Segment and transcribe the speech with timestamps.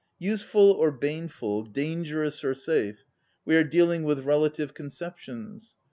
[0.17, 3.03] Useful or baneful, dangerous or safe,
[3.45, 5.75] we are dealing with relative conceptions.